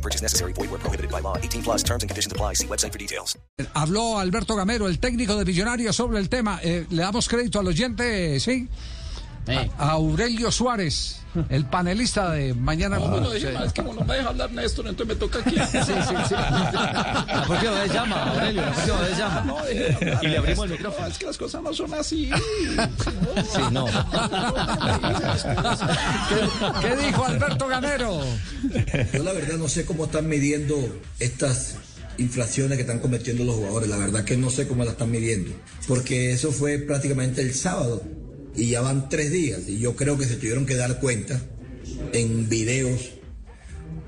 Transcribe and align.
No 0.00 0.02
purchase 0.02 0.22
necessary. 0.22 0.52
Void 0.54 0.70
where 0.70 0.80
prohibited 0.80 1.10
by 1.10 1.20
law. 1.20 1.36
18 1.36 1.62
plus 1.62 1.82
terms 1.82 2.02
and 2.02 2.08
conditions 2.08 2.32
apply. 2.32 2.54
See 2.54 2.66
website 2.66 2.92
for 2.92 2.98
details. 2.98 3.36
Habló 3.74 4.18
Alberto 4.18 4.56
Gamero, 4.56 4.86
el 4.88 4.98
técnico 4.98 5.36
de 5.36 5.44
Millonarios, 5.44 5.94
sobre 5.94 6.18
el 6.18 6.28
tema. 6.30 6.58
Eh, 6.62 6.86
Le 6.90 7.02
damos 7.02 7.28
crédito 7.28 7.60
al 7.60 7.66
oyente, 7.66 8.40
¿sí? 8.40 8.66
A, 9.48 9.84
a 9.84 9.90
Aurelio 9.92 10.52
Suárez, 10.52 11.16
el 11.48 11.64
panelista 11.64 12.30
de 12.30 12.54
Mañana. 12.54 12.98
No, 12.98 13.30
dije, 13.30 13.52
"Ma, 13.52 13.64
es 13.64 13.72
que 13.72 13.82
como 13.82 13.98
no 13.98 14.04
me 14.06 14.14
deja 14.16 14.28
hablar 14.28 14.52
Néstor, 14.52 14.86
entonces 14.86 15.16
me 15.16 15.20
toca 15.20 15.38
aquí. 15.40 15.56
Sí, 15.70 15.78
sí, 15.84 15.92
sí. 16.28 16.34
La 16.34 17.44
próxima 17.46 17.72
vez 17.80 17.92
llama, 17.92 18.22
Aurelio, 18.30 18.62
próxima 18.64 19.00
vez 19.00 19.18
llama. 19.18 19.40
No, 19.46 19.64
deje 19.64 19.80
de 19.80 19.94
hablar, 19.94 20.24
Y 20.24 20.28
le 20.28 20.38
abrimos 20.38 20.64
el 20.66 20.70
micrófono. 20.72 21.06
Es 21.08 21.18
que 21.18 21.26
las 21.26 21.38
cosas 21.38 21.62
no 21.62 21.72
son 21.74 21.94
así. 21.94 22.30
Sí, 23.52 23.62
no. 23.72 23.86
¿Qué, 26.28 26.88
qué 26.88 26.96
dijo 27.06 27.24
Alberto 27.24 27.66
Gamero? 27.68 28.20
Yo 29.12 29.22
la 29.22 29.32
verdad 29.32 29.56
no 29.56 29.68
sé 29.68 29.84
cómo 29.84 30.04
están 30.04 30.28
midiendo 30.28 30.76
estas 31.18 31.76
inflaciones 32.18 32.76
que 32.76 32.82
están 32.82 32.98
cometiendo 32.98 33.44
los 33.44 33.56
jugadores. 33.56 33.88
La 33.88 33.96
verdad 33.96 34.24
que 34.24 34.36
no 34.36 34.50
sé 34.50 34.68
cómo 34.68 34.84
la 34.84 34.90
están 34.92 35.10
midiendo. 35.10 35.50
Porque 35.88 36.32
eso 36.32 36.52
fue 36.52 36.78
prácticamente 36.78 37.40
el 37.42 37.54
sábado. 37.54 38.02
Y 38.56 38.68
ya 38.70 38.80
van 38.80 39.08
tres 39.08 39.30
días. 39.30 39.60
Y 39.68 39.78
yo 39.78 39.96
creo 39.96 40.18
que 40.18 40.26
se 40.26 40.36
tuvieron 40.36 40.66
que 40.66 40.74
dar 40.74 41.00
cuenta 41.00 41.40
en 42.12 42.48
videos. 42.48 43.10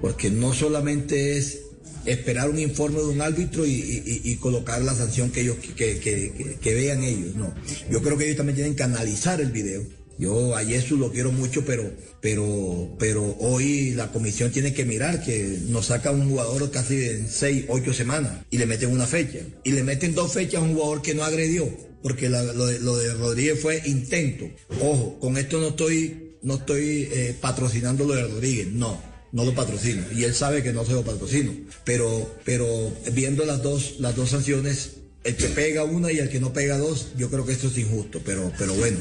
Porque 0.00 0.30
no 0.30 0.54
solamente 0.54 1.36
es 1.36 1.60
esperar 2.06 2.48
un 2.48 2.58
informe 2.58 2.98
de 3.00 3.04
un 3.06 3.20
árbitro 3.20 3.66
y, 3.66 4.36
colocar 4.40 4.80
la 4.82 4.94
sanción 4.94 5.30
que 5.30 5.42
ellos 5.42 5.56
que- 5.76 6.56
que 6.60 6.74
vean 6.74 7.04
ellos. 7.04 7.34
No. 7.36 7.54
Yo 7.90 8.02
creo 8.02 8.16
que 8.16 8.24
ellos 8.24 8.36
también 8.38 8.56
tienen 8.56 8.74
que 8.74 8.82
analizar 8.82 9.40
el 9.40 9.50
video. 9.52 9.82
Yo 10.20 10.54
a 10.54 10.62
Jesús 10.64 10.98
lo 10.98 11.10
quiero 11.10 11.32
mucho, 11.32 11.64
pero, 11.64 11.90
pero, 12.20 12.94
pero 12.98 13.36
hoy 13.40 13.92
la 13.92 14.12
comisión 14.12 14.52
tiene 14.52 14.74
que 14.74 14.84
mirar 14.84 15.24
que 15.24 15.58
nos 15.68 15.86
saca 15.86 16.10
un 16.10 16.28
jugador 16.28 16.70
casi 16.70 17.02
en 17.06 17.28
seis, 17.28 17.64
ocho 17.68 17.94
semanas 17.94 18.44
y 18.50 18.58
le 18.58 18.66
meten 18.66 18.90
una 18.90 19.06
fecha. 19.06 19.38
Y 19.64 19.72
le 19.72 19.82
meten 19.82 20.14
dos 20.14 20.32
fechas 20.34 20.60
a 20.60 20.64
un 20.64 20.74
jugador 20.74 21.00
que 21.00 21.14
no 21.14 21.24
agredió, 21.24 21.68
porque 22.02 22.28
la- 22.28 22.42
lo, 22.44 22.66
de, 22.66 22.78
lo 22.80 22.96
de 22.98 23.14
Rodríguez 23.14 23.58
fue 23.60 23.82
intento. 23.86 24.44
Ojo, 24.82 25.18
con 25.20 25.38
esto 25.38 25.58
no 25.58 25.68
estoy, 25.68 26.36
no 26.42 26.56
estoy 26.56 27.08
eh, 27.12 27.34
patrocinando 27.40 28.04
lo 28.04 28.14
de 28.14 28.22
Rodríguez, 28.24 28.68
no. 28.68 29.02
No 29.32 29.44
lo 29.44 29.54
patrocino. 29.54 30.02
Y 30.14 30.24
él 30.24 30.34
sabe 30.34 30.62
que 30.62 30.72
no 30.72 30.84
se 30.84 30.92
lo 30.92 31.02
patrocino. 31.04 31.52
Pero, 31.84 32.34
pero 32.44 32.66
viendo 33.12 33.44
las 33.44 33.62
dos, 33.62 33.94
las 34.00 34.16
dos 34.16 34.30
sanciones, 34.30 34.90
el 35.24 35.36
que 35.36 35.46
pega 35.46 35.84
una 35.84 36.10
y 36.10 36.18
el 36.18 36.28
que 36.28 36.40
no 36.40 36.52
pega 36.52 36.76
dos, 36.78 37.12
yo 37.16 37.30
creo 37.30 37.46
que 37.46 37.52
esto 37.52 37.68
es 37.68 37.78
injusto. 37.78 38.20
Pero, 38.24 38.50
pero 38.58 38.74
bueno, 38.74 38.98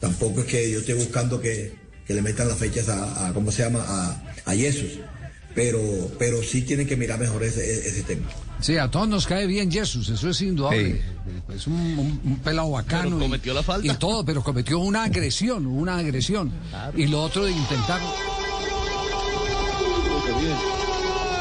tampoco 0.00 0.40
es 0.40 0.46
que 0.46 0.70
yo 0.70 0.80
esté 0.80 0.94
buscando 0.94 1.40
que, 1.40 1.74
que 2.06 2.14
le 2.14 2.22
metan 2.22 2.48
las 2.48 2.58
fechas 2.58 2.88
a, 2.88 3.28
a- 3.28 3.32
¿cómo 3.32 3.50
se 3.52 3.62
llama? 3.62 3.84
A, 3.86 4.22
a 4.44 4.54
Jesús. 4.54 4.98
Pero, 5.54 5.80
pero 6.18 6.42
sí 6.42 6.62
tienen 6.62 6.86
que 6.86 6.96
mirar 6.96 7.18
mejor 7.18 7.42
ese, 7.42 7.88
ese 7.88 8.02
tema. 8.02 8.26
Sí, 8.60 8.76
a 8.76 8.90
todos 8.90 9.08
nos 9.08 9.26
cae 9.26 9.46
bien 9.46 9.70
Jesús, 9.72 10.08
eso 10.10 10.28
es 10.30 10.40
indudable. 10.42 11.00
Es 11.54 11.66
un, 11.66 11.74
un- 11.74 12.20
un 12.24 12.38
pelado 12.40 12.70
bacano. 12.70 13.04
Pero 13.04 13.16
y- 13.16 13.20
cometió 13.22 13.54
la 13.54 13.62
falta. 13.62 13.86
Y 13.90 13.96
todo, 13.96 14.24
pero 14.24 14.42
cometió 14.42 14.78
una 14.80 15.04
agresión, 15.04 15.66
una 15.66 15.96
agresión. 15.98 16.52
Y 16.94 17.06
lo 17.06 17.22
otro 17.22 17.44
de 17.46 17.52
intentar. 17.52 18.00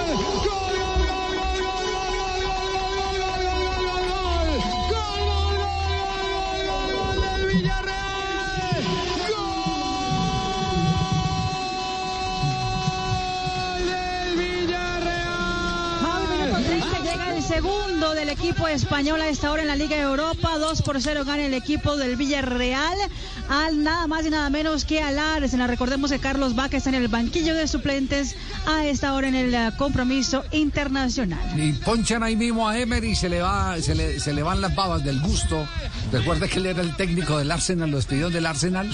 Minuto 0.09 0.64
segundo 17.47 18.15
del 18.15 18.29
equipo 18.29 18.67
español 18.67 19.21
a 19.21 19.27
esta 19.27 19.51
hora 19.51 19.61
en 19.61 19.67
la 19.67 19.75
Liga 19.75 19.95
de 19.95 20.01
Europa. 20.01 20.57
2 20.57 20.81
por 20.81 20.99
0 20.99 21.25
gana 21.25 21.45
el 21.45 21.53
equipo 21.53 21.95
del 21.95 22.15
Villarreal. 22.15 22.97
Al 23.49 23.83
nada 23.83 24.07
más 24.07 24.25
y 24.25 24.31
nada 24.31 24.49
menos 24.49 24.83
que 24.83 25.01
al 25.01 25.19
Arsenal. 25.19 25.69
Recordemos 25.69 26.11
que 26.11 26.19
Carlos 26.19 26.55
Vaca 26.55 26.77
está 26.77 26.89
en 26.89 26.95
el 26.95 27.07
banquillo 27.07 27.53
de 27.53 27.67
suplentes 27.67 28.35
a 28.65 28.85
esta 28.85 29.13
hora 29.13 29.27
en 29.27 29.35
el 29.35 29.53
eh, 29.53 29.71
compromiso 29.77 30.43
internacional. 30.51 31.59
Y 31.59 31.73
ponchan 31.73 32.23
ahí 32.23 32.35
mismo 32.35 32.67
a 32.67 32.79
Emery 32.79 33.15
se 33.15 33.29
le, 33.29 33.41
se, 33.81 34.33
le, 34.33 34.43
van 34.43 34.61
las 34.61 34.73
babas 34.73 35.03
del 35.03 35.19
gusto. 35.21 35.67
Recuerda 36.11 36.47
que 36.47 36.57
él 36.57 36.65
era 36.65 36.81
el 36.81 36.95
técnico 36.95 37.37
del 37.37 37.51
Arsenal, 37.51 37.91
lo 37.91 37.97
despidió 37.97 38.31
del 38.31 38.47
Arsenal. 38.47 38.89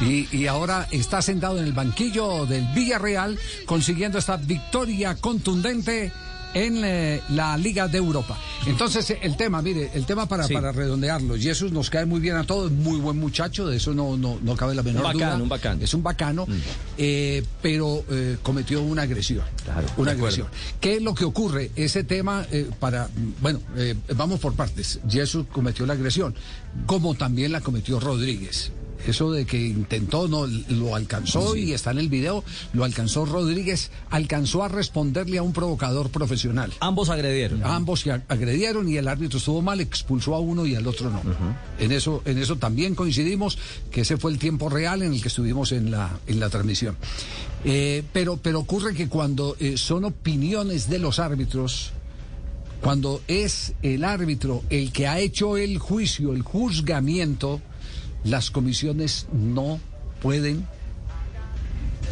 Y 0.00 0.46
ahora 0.46 0.86
está 0.92 1.22
sentado 1.22 1.58
en 1.58 1.64
el 1.64 1.72
banquillo 1.72 2.46
del 2.46 2.66
Villarreal, 2.72 3.36
consiguiendo 3.66 4.18
esta 4.18 4.36
victoria 4.36 5.16
contundente 5.16 6.12
en 6.56 6.82
eh, 6.84 7.20
la 7.30 7.54
Liga 7.58 7.86
de 7.86 7.98
Europa. 7.98 8.38
Entonces, 8.66 9.14
el 9.20 9.36
tema, 9.36 9.60
mire, 9.60 9.90
el 9.92 10.06
tema 10.06 10.26
para, 10.26 10.44
Sí. 10.46 10.54
para 10.54 10.72
redondearlo. 10.72 11.36
Jesús 11.36 11.70
nos 11.70 11.90
cae 11.90 12.06
muy 12.06 12.18
bien 12.18 12.36
a 12.36 12.44
todos, 12.44 12.72
muy 12.72 12.98
buen 12.98 13.18
muchacho, 13.18 13.66
de 13.66 13.76
eso 13.76 13.92
no, 13.92 14.16
no, 14.16 14.38
no 14.42 14.56
cabe 14.56 14.74
la 14.74 14.82
menor 14.82 15.02
Un 15.04 15.12
bacano, 15.12 15.32
duda. 15.34 15.42
un 15.42 15.48
bacano. 15.50 15.84
Es 15.84 15.92
un 15.92 16.02
bacano, 16.02 16.46
eh, 16.96 17.44
pero 17.60 18.02
eh, 18.10 18.38
cometió 18.42 18.80
una 18.80 19.02
agresión. 19.02 19.44
Claro, 19.64 19.86
una 19.98 20.12
acuerdo. 20.12 20.12
agresión. 20.14 20.46
¿Qué 20.80 20.96
es 20.96 21.02
lo 21.02 21.14
que 21.14 21.26
ocurre? 21.26 21.70
Ese 21.76 22.04
tema, 22.04 22.46
para. 22.80 23.08
Bueno, 23.42 23.60
vamos 24.16 24.40
por 24.40 24.54
partes. 24.54 25.00
Jesús 25.08 25.44
cometió 25.52 25.84
la 25.84 25.92
agresión, 25.92 26.34
como 26.86 27.14
también 27.14 27.52
la 27.52 27.60
cometió 27.60 28.00
Rodríguez. 28.00 28.72
Eso 29.06 29.30
de 29.30 29.44
que 29.46 29.60
intentó, 29.60 30.26
no 30.28 30.46
lo 30.46 30.96
alcanzó 30.96 31.54
y 31.56 31.72
está 31.72 31.90
en 31.92 31.98
el 31.98 32.08
video, 32.08 32.42
lo 32.72 32.84
alcanzó 32.84 33.24
Rodríguez, 33.24 33.90
alcanzó 34.10 34.64
a 34.64 34.68
responderle 34.68 35.38
a 35.38 35.42
un 35.42 35.52
provocador 35.52 36.10
profesional. 36.10 36.72
Ambos 36.80 37.08
agredieron. 37.10 37.62
Ambos 37.64 38.00
se 38.00 38.10
ag- 38.10 38.24
agredieron 38.28 38.88
y 38.88 38.96
el 38.96 39.06
árbitro 39.08 39.38
estuvo 39.38 39.62
mal, 39.62 39.80
expulsó 39.80 40.34
a 40.34 40.40
uno 40.40 40.66
y 40.66 40.74
al 40.74 40.86
otro 40.86 41.10
no. 41.10 41.20
En 41.78 41.92
eso, 41.92 42.22
en 42.24 42.38
eso 42.38 42.56
también 42.56 42.94
coincidimos 42.94 43.58
que 43.90 44.00
ese 44.00 44.16
fue 44.16 44.32
el 44.32 44.38
tiempo 44.38 44.68
real 44.68 45.02
en 45.02 45.12
el 45.12 45.20
que 45.22 45.28
estuvimos 45.28 45.72
en 45.72 45.90
la, 45.90 46.18
en 46.26 46.40
la 46.40 46.48
transmisión. 46.50 46.96
Eh, 47.64 48.02
pero, 48.12 48.36
pero 48.38 48.60
ocurre 48.60 48.94
que 48.94 49.08
cuando 49.08 49.56
eh, 49.60 49.76
son 49.76 50.04
opiniones 50.04 50.88
de 50.88 50.98
los 50.98 51.18
árbitros, 51.18 51.92
cuando 52.80 53.20
es 53.28 53.72
el 53.82 54.04
árbitro 54.04 54.62
el 54.70 54.92
que 54.92 55.06
ha 55.06 55.18
hecho 55.20 55.56
el 55.56 55.78
juicio, 55.78 56.32
el 56.32 56.42
juzgamiento, 56.42 57.60
las 58.26 58.50
comisiones 58.50 59.26
no 59.32 59.80
pueden 60.20 60.66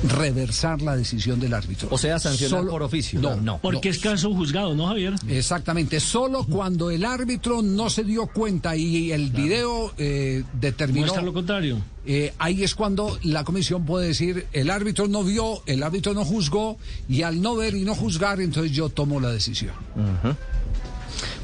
reversar 0.09 0.83
la 0.83 0.97
decisión 0.97 1.41
del 1.41 1.55
árbitro. 1.55 1.89
O 1.91 1.97
sea, 1.97 2.19
sancionar 2.19 2.67
por 2.67 2.83
oficio. 2.83 3.21
No, 3.21 3.37
No. 3.37 3.59
Porque 3.59 3.89
es 3.89 3.99
caso 3.99 4.35
juzgado, 4.35 4.75
¿no, 4.75 4.87
Javier? 4.89 5.15
Exactamente, 5.29 5.99
solo 6.01 6.45
cuando 6.45 6.91
el 6.91 7.05
árbitro 7.05 7.63
no 7.63 7.89
se 7.89 8.05
dio 8.05 8.27
cuenta 8.27 8.77
y 8.77 9.13
el 9.13 9.31
video 9.31 9.95
eh, 9.97 10.45
determinó, 10.61 11.07
Muestra 11.07 11.23
lo 11.23 11.33
contrario. 11.33 11.79
eh, 12.05 12.35
ahí 12.39 12.63
es 12.65 12.75
cuando 12.75 13.19
la 13.23 13.45
comisión 13.45 13.87
puede 13.87 14.09
decir, 14.09 14.47
el 14.53 14.69
árbitro 14.69 15.09
no 15.09 15.25
vio, 15.25 15.63
el 15.67 15.83
árbitro 15.83 16.13
no 16.13 16.25
juzgó, 16.25 16.77
y 17.09 17.23
al 17.23 17.41
no 17.41 17.57
ver 17.57 17.75
y 17.75 17.85
no 17.85 17.95
juzgar, 17.95 18.41
entonces 18.41 18.73
yo 18.73 18.91
tomo 18.91 19.21
la 19.21 19.31
decisión. 19.31 19.73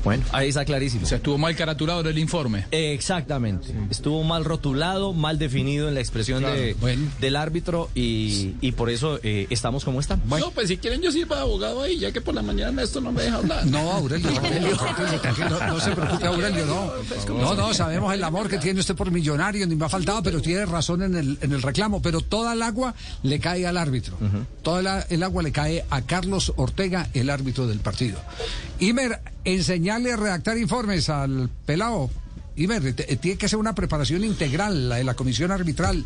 Bueno, 0.04 0.24
ahí 0.32 0.48
está 0.48 0.64
clarísimo. 0.64 1.04
O 1.04 1.06
sea, 1.06 1.18
estuvo 1.18 1.36
mal 1.38 1.54
caratulado 1.56 2.08
el 2.08 2.18
informe. 2.18 2.66
Exactamente. 2.70 3.68
Estuvo 3.90 4.22
mal 4.24 4.44
rotulado, 4.44 5.12
mal 5.12 5.38
definido 5.38 5.88
en 5.88 5.94
la 5.94 6.00
expresión 6.00 6.42
de, 6.42 6.74
Bueno. 6.80 7.10
del 7.20 7.36
árbitro 7.36 7.90
y, 7.94 8.54
y 8.60 8.72
por 8.72 8.88
eso 8.90 9.18
eh, 9.22 9.46
estamos 9.50 9.84
como 9.84 10.00
estamos. 10.00 10.26
No, 10.40 10.50
pues 10.52 10.68
si 10.68 10.76
quieren 10.78 11.00
yo 11.02 11.10
sirva 11.12 11.36
de 11.36 11.42
abogado 11.42 11.82
ahí, 11.82 11.98
ya 11.98 12.12
que 12.12 12.20
por 12.20 12.34
la 12.34 12.42
mañana 12.42 12.72
Néstor 12.72 13.02
no 13.02 13.12
me 13.12 13.22
deja 13.22 13.36
hablar. 13.36 13.66
No, 13.66 13.78
Aurelio, 13.92 14.30
Aurelio, 14.30 14.76
tranquilo, 15.20 15.58
no 15.66 15.80
se 15.80 15.90
preocupe, 15.92 16.26
Aurelio, 16.26 16.66
no. 16.66 16.90
No, 17.40 17.54
no, 17.54 17.74
sabemos 17.74 18.12
el 18.14 18.24
amor 18.24 18.48
que 18.48 18.58
tiene 18.58 18.80
usted 18.80 18.94
por 18.94 19.10
millonario, 19.10 19.66
ni 19.66 19.76
me 19.76 19.84
ha 19.84 19.88
faltado, 19.88 20.22
pero 20.22 20.40
tiene 20.40 20.64
razón 20.66 21.02
en 21.02 21.14
el, 21.16 21.38
en 21.42 21.52
el 21.52 21.62
reclamo. 21.62 22.00
Pero 22.02 22.20
toda 22.20 22.52
el 22.54 22.62
agua 22.62 22.94
le 23.22 23.38
cae 23.40 23.66
al 23.66 23.76
árbitro. 23.76 24.16
Toda 24.62 24.82
la- 24.82 25.06
el 25.10 25.22
agua 25.22 25.42
le 25.42 25.52
cae 25.52 25.84
a 25.90 26.02
Carlos 26.02 26.52
Ortega, 26.56 27.08
el 27.14 27.30
árbitro 27.30 27.66
del 27.66 27.80
partido. 27.80 28.18
Imer, 28.78 29.20
enseñarle 29.44 30.12
a 30.12 30.16
redactar 30.16 30.58
informes 30.58 31.08
al 31.08 31.48
pelado. 31.66 32.10
Imer, 32.56 32.92
te- 32.94 33.16
tiene 33.16 33.38
que 33.38 33.48
ser 33.48 33.58
una 33.58 33.74
preparación 33.74 34.24
integral, 34.24 34.88
la 34.88 34.96
de 34.96 35.04
la 35.04 35.14
comisión 35.14 35.50
arbitral. 35.50 36.04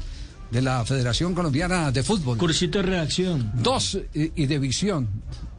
De 0.54 0.62
la 0.62 0.84
Federación 0.84 1.34
Colombiana 1.34 1.90
de 1.90 2.04
Fútbol. 2.04 2.38
Cursito 2.38 2.78
de 2.78 2.84
redacción. 2.84 3.50
Dos, 3.54 3.98
y, 4.14 4.30
y 4.40 4.46
de 4.46 4.58
visión 4.60 5.08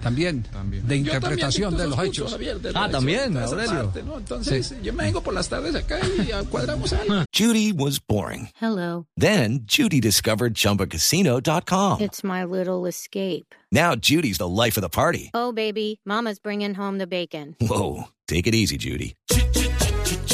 también, 0.02 0.46
de 0.88 0.96
interpretación 0.96 1.76
de 1.76 1.88
los 1.88 2.00
hechos. 2.00 2.28
esos, 2.28 2.32
Javier, 2.34 2.62
de 2.62 2.72
Ah, 2.76 2.88
también, 2.90 3.36
Aurelio. 3.38 3.86
parte, 3.86 4.04
¿no? 4.04 4.18
Entonces, 4.20 4.74
yo 4.84 4.94
me 4.94 5.04
vengo 5.04 5.22
por 5.22 5.34
las 5.34 5.50
tardes 5.50 5.76
acá 5.76 6.00
y 6.18 6.46
cuadramos 6.46 6.94
algo. 6.94 7.26
Judy 7.36 7.74
was 7.74 8.00
boring. 8.08 8.50
Hello. 8.62 9.06
Then 9.20 9.66
Judy 9.68 10.00
discovered 10.00 10.54
ChumbaCasino.com. 10.54 12.00
It's 12.02 12.24
my 12.24 12.46
little 12.46 12.86
escape. 12.88 13.54
Now 13.72 13.96
Judy's 13.96 14.38
the 14.38 14.48
life 14.48 14.78
of 14.78 14.82
the 14.84 14.90
party. 14.90 15.32
Oh, 15.34 15.52
baby, 15.52 16.00
Mama's 16.06 16.40
bringing 16.40 16.76
home 16.76 17.00
the 17.00 17.08
bacon. 17.08 17.56
Whoa, 17.60 18.06
take 18.28 18.48
it 18.48 18.56
easy, 18.56 18.78
Judy. 18.78 19.16